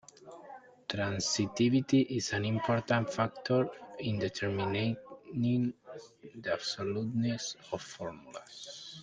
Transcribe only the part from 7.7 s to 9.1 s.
of formulas.